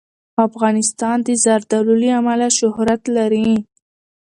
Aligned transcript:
افغانستان 0.47 1.17
د 1.27 1.29
زردالو 1.43 1.93
له 2.01 2.09
امله 2.19 2.47
شهرت 2.59 3.01
لري. 3.17 3.49